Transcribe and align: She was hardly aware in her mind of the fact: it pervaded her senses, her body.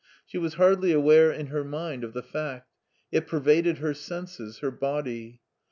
She 0.25 0.39
was 0.39 0.55
hardly 0.55 0.91
aware 0.93 1.31
in 1.31 1.45
her 1.53 1.63
mind 1.63 2.03
of 2.03 2.13
the 2.13 2.23
fact: 2.23 2.73
it 3.11 3.27
pervaded 3.27 3.77
her 3.77 3.93
senses, 3.93 4.57
her 4.57 4.71
body. 4.71 5.41